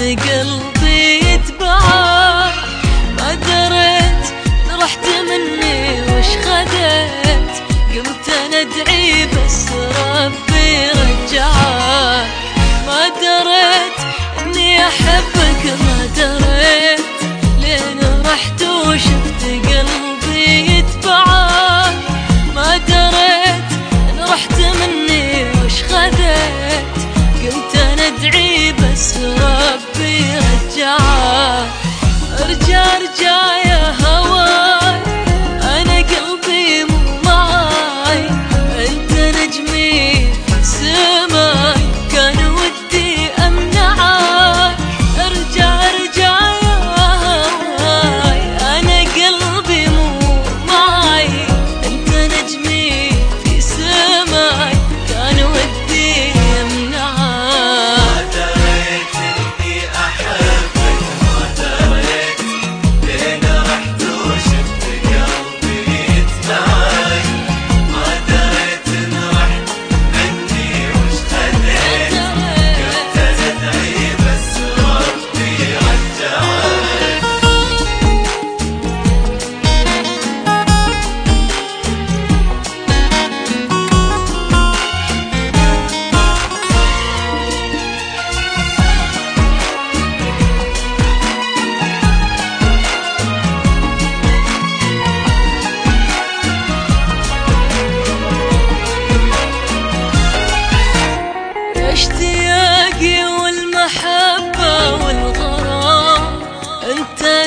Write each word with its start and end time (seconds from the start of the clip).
في 0.00 0.16
قلبي 0.16 1.38
تباع 1.38 2.52
ما 3.18 3.34
دريت 3.34 4.24
رحت 4.82 5.06
مني 5.28 6.00
وش 6.02 6.26
خدت 6.26 7.50
قمت 7.94 8.28
أنا 8.28 8.60
أدعي 8.60 9.26
بس 9.26 9.66
ربي 9.72 10.88
رجعك. 10.88 12.26
ما 12.86 13.08
دريت 13.08 13.98
إني 14.42 14.88
أحبك 14.88 15.64
ما 15.64 16.06
دريت 16.16 17.00
لين 17.60 18.22
رحت 18.26 18.62
وشفت 18.62 19.42
قلبي 19.44 20.78
يتبعك. 20.78 21.94
ما 22.54 22.76
دريت 22.76 23.70
إن 24.10 24.24
رحت 24.32 24.60
مني 24.60 25.44
وش 25.64 25.82
خدت 25.82 26.96
قمت 27.42 27.76
أنا 27.76 28.06
أدعي 28.06 28.72
بس 28.72 29.16
ربي 29.16 29.49
bir 30.00 30.30
Erca, 30.36 30.98
erca, 32.44 32.84
erca 32.96 33.69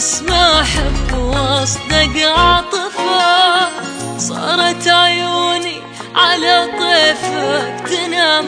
بس 0.00 0.22
ما 0.22 0.64
واصدق 1.14 2.28
عاطفة 2.38 3.68
صارت 4.18 4.88
عيوني 4.88 5.82
على 6.14 6.68
طيفك 6.80 7.88
تنام 7.88 8.44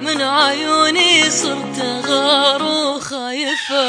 من 0.00 0.22
عيوني 0.22 1.30
صرت 1.30 2.06
غار 2.06 2.62
وخايفة. 2.62 3.86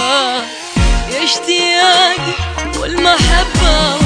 يا 1.10 1.24
اشتياقي 1.24 2.34
والمحبة 2.80 4.05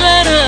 better. 0.00 0.39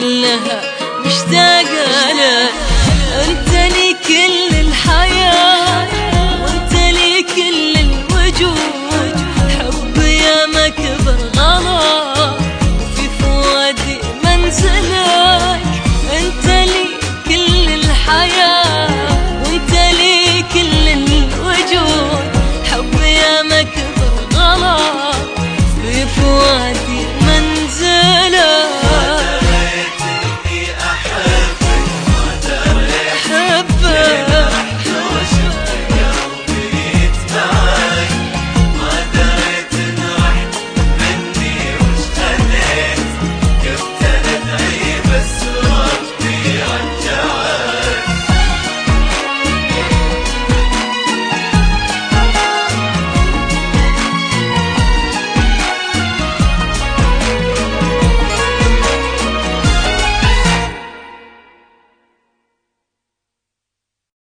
كلها 0.00 0.65